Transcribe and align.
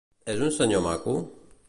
És 0.33 0.39
un 0.45 0.53
senyor 0.55 0.83
maco? 0.87 1.15